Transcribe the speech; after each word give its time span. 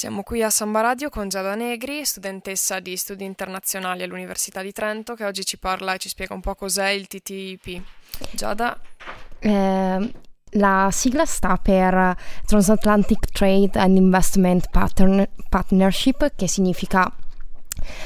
Siamo 0.00 0.22
qui 0.22 0.42
a 0.42 0.48
Samba 0.48 0.80
Radio 0.80 1.10
con 1.10 1.28
Giada 1.28 1.54
Negri, 1.54 2.06
studentessa 2.06 2.80
di 2.80 2.96
studi 2.96 3.26
internazionali 3.26 4.02
all'Università 4.02 4.62
di 4.62 4.72
Trento, 4.72 5.12
che 5.12 5.26
oggi 5.26 5.44
ci 5.44 5.58
parla 5.58 5.92
e 5.92 5.98
ci 5.98 6.08
spiega 6.08 6.32
un 6.32 6.40
po' 6.40 6.54
cos'è 6.54 6.88
il 6.88 7.06
TTIP. 7.06 7.82
Giada? 8.30 8.80
Eh, 9.40 10.12
la 10.52 10.88
sigla 10.90 11.26
sta 11.26 11.58
per 11.58 12.16
Transatlantic 12.46 13.26
Trade 13.30 13.78
and 13.78 13.98
Investment 13.98 14.70
Partner- 14.70 15.28
Partnership, 15.50 16.32
che 16.34 16.48
significa 16.48 17.12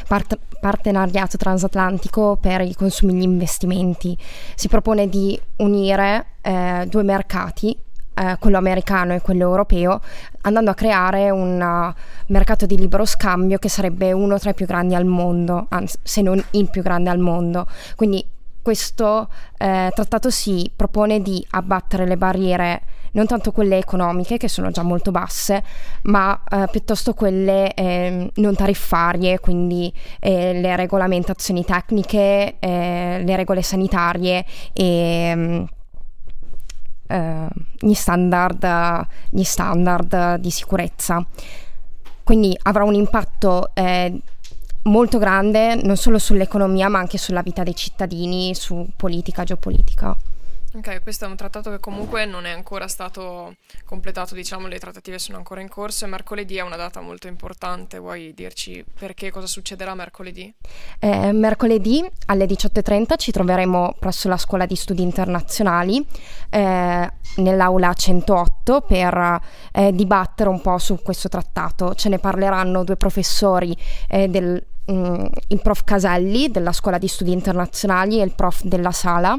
part- 0.08 0.36
partenariato 0.58 1.36
transatlantico 1.36 2.36
per 2.40 2.62
i 2.62 2.74
consumi 2.74 3.12
e 3.12 3.16
gli 3.18 3.22
investimenti. 3.22 4.18
Si 4.56 4.66
propone 4.66 5.08
di 5.08 5.40
unire 5.58 6.26
eh, 6.42 6.86
due 6.88 7.04
mercati 7.04 7.83
eh, 8.14 8.36
quello 8.38 8.58
americano 8.58 9.14
e 9.14 9.20
quello 9.20 9.42
europeo, 9.42 10.00
andando 10.42 10.70
a 10.70 10.74
creare 10.74 11.30
un 11.30 11.60
uh, 11.60 12.00
mercato 12.32 12.66
di 12.66 12.76
libero 12.76 13.04
scambio 13.04 13.58
che 13.58 13.68
sarebbe 13.68 14.12
uno 14.12 14.38
tra 14.38 14.50
i 14.50 14.54
più 14.54 14.66
grandi 14.66 14.94
al 14.94 15.04
mondo, 15.04 15.66
anzi, 15.68 15.98
se 16.02 16.22
non 16.22 16.42
il 16.52 16.70
più 16.70 16.82
grande 16.82 17.10
al 17.10 17.18
mondo. 17.18 17.66
Quindi 17.96 18.24
questo 18.62 19.28
eh, 19.58 19.90
trattato 19.94 20.30
si 20.30 20.70
propone 20.74 21.20
di 21.20 21.44
abbattere 21.50 22.06
le 22.06 22.16
barriere 22.16 22.82
non 23.14 23.26
tanto 23.26 23.52
quelle 23.52 23.78
economiche 23.78 24.38
che 24.38 24.48
sono 24.48 24.70
già 24.70 24.82
molto 24.82 25.10
basse, 25.10 25.62
ma 26.04 26.42
eh, 26.48 26.66
piuttosto 26.70 27.14
quelle 27.14 27.72
eh, 27.74 28.30
non 28.34 28.54
tariffarie, 28.54 29.38
quindi 29.38 29.92
eh, 30.20 30.60
le 30.60 30.76
regolamentazioni 30.76 31.64
tecniche, 31.64 32.56
eh, 32.58 33.22
le 33.24 33.36
regole 33.36 33.62
sanitarie 33.62 34.44
e 34.72 35.32
mm, 35.34 35.64
eh, 37.06 37.48
gli, 37.78 37.94
standard, 37.94 39.06
gli, 39.30 39.42
standard, 39.42 40.36
di 40.36 40.50
sicurezza. 40.50 41.24
Quindi 42.22 42.56
avrà 42.62 42.84
un 42.84 42.94
impatto 42.94 43.70
eh, 43.74 44.20
molto 44.84 45.18
grande 45.18 45.74
non 45.76 45.96
solo 45.96 46.18
sull'economia 46.18 46.88
ma 46.88 46.98
anche 46.98 47.18
sulla 47.18 47.42
vita 47.42 47.62
dei 47.62 47.74
cittadini, 47.74 48.54
su 48.54 48.88
politica, 48.96 49.44
geopolitica. 49.44 50.16
Ok, 50.76 51.02
questo 51.02 51.24
è 51.24 51.28
un 51.28 51.36
trattato 51.36 51.70
che 51.70 51.78
comunque 51.78 52.26
non 52.26 52.46
è 52.46 52.50
ancora 52.50 52.88
stato 52.88 53.54
completato, 53.84 54.34
diciamo, 54.34 54.66
le 54.66 54.80
trattative 54.80 55.20
sono 55.20 55.38
ancora 55.38 55.60
in 55.60 55.68
corso 55.68 56.04
e 56.04 56.08
mercoledì 56.08 56.56
è 56.56 56.62
una 56.62 56.74
data 56.74 57.00
molto 57.00 57.28
importante. 57.28 57.98
Vuoi 57.98 58.34
dirci 58.34 58.84
perché 58.98 59.30
cosa 59.30 59.46
succederà 59.46 59.94
mercoledì? 59.94 60.52
Eh, 60.98 61.30
mercoledì 61.30 62.04
alle 62.26 62.46
18.30 62.46 63.16
ci 63.16 63.30
troveremo 63.30 63.94
presso 64.00 64.26
la 64.26 64.36
Scuola 64.36 64.66
di 64.66 64.74
Studi 64.74 65.02
Internazionali 65.02 66.04
eh, 66.50 67.10
nell'aula 67.36 67.94
108 67.94 68.80
per 68.80 69.40
eh, 69.70 69.92
dibattere 69.92 70.48
un 70.48 70.60
po' 70.60 70.78
su 70.78 71.00
questo 71.02 71.28
trattato. 71.28 71.94
Ce 71.94 72.08
ne 72.08 72.18
parleranno 72.18 72.82
due 72.82 72.96
professori 72.96 73.76
eh, 74.08 74.26
del 74.26 74.60
mm, 74.90 75.24
il 75.48 75.60
prof 75.60 75.84
Caselli 75.84 76.50
della 76.50 76.72
Scuola 76.72 76.98
di 76.98 77.08
Studi 77.08 77.32
Internazionali 77.32 78.20
e 78.20 78.24
il 78.24 78.34
prof 78.34 78.62
della 78.64 78.92
Sala 78.92 79.38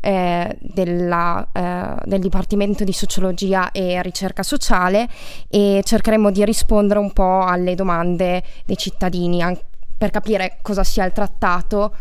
eh, 0.00 0.56
della, 0.60 1.46
eh, 1.52 1.94
del 2.04 2.20
Dipartimento 2.20 2.84
di 2.84 2.92
Sociologia 2.92 3.70
e 3.70 4.02
Ricerca 4.02 4.42
Sociale 4.42 5.08
e 5.48 5.80
cercheremo 5.84 6.30
di 6.30 6.44
rispondere 6.44 6.98
un 6.98 7.12
po' 7.12 7.44
alle 7.44 7.74
domande 7.74 8.42
dei 8.64 8.76
cittadini 8.76 9.42
an- 9.42 9.58
per 9.96 10.10
capire 10.10 10.58
cosa 10.62 10.82
sia 10.82 11.04
il 11.04 11.12
trattato, 11.12 11.94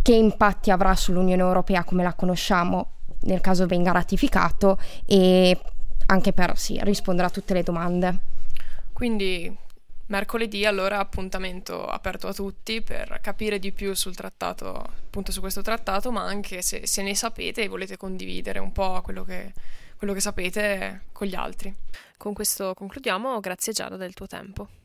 che 0.00 0.14
impatti 0.14 0.70
avrà 0.70 0.94
sull'Unione 0.94 1.42
Europea 1.42 1.82
come 1.82 2.04
la 2.04 2.14
conosciamo 2.14 2.86
nel 3.22 3.40
caso 3.40 3.66
venga 3.66 3.92
ratificato 3.92 4.78
e 5.06 5.58
anche 6.06 6.32
per 6.32 6.56
sì, 6.56 6.78
rispondere 6.82 7.28
a 7.28 7.30
tutte 7.30 7.54
le 7.54 7.62
domande. 7.62 8.18
Quindi 8.92 9.54
mercoledì 10.12 10.66
allora 10.66 10.98
appuntamento 10.98 11.86
aperto 11.86 12.28
a 12.28 12.34
tutti 12.34 12.82
per 12.82 13.18
capire 13.22 13.58
di 13.58 13.72
più 13.72 13.94
sul 13.94 14.14
trattato, 14.14 14.68
appunto 14.74 15.32
su 15.32 15.40
questo 15.40 15.62
trattato, 15.62 16.12
ma 16.12 16.22
anche 16.22 16.60
se, 16.60 16.86
se 16.86 17.02
ne 17.02 17.14
sapete 17.14 17.62
e 17.62 17.68
volete 17.68 17.96
condividere 17.96 18.58
un 18.58 18.72
po' 18.72 19.00
quello 19.00 19.24
che, 19.24 19.54
quello 19.96 20.12
che 20.12 20.20
sapete 20.20 21.04
con 21.12 21.26
gli 21.26 21.34
altri. 21.34 21.74
Con 22.18 22.34
questo 22.34 22.74
concludiamo, 22.74 23.40
grazie 23.40 23.72
Giada 23.72 23.96
del 23.96 24.12
tuo 24.12 24.26
tempo. 24.26 24.80